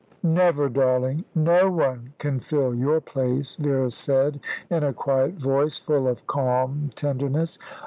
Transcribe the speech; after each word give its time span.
"Never, 0.23 0.67
darling. 0.67 1.25
No 1.35 1.69
one 1.69 2.13
can 2.17 2.39
fill 2.39 2.73
your 2.73 2.99
place," 2.99 3.55
Vera 3.55 3.91
said, 3.91 4.39
in 4.67 4.83
a 4.83 4.93
quiet 4.93 5.35
voice, 5.35 5.77
full 5.77 6.07
of 6.07 6.25
calm 6.25 6.89
tenderness. 6.95 7.59